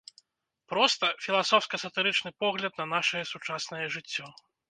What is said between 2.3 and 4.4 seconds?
погляд на нашае сучаснае жыццё.